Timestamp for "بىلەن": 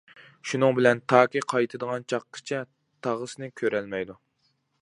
0.77-1.01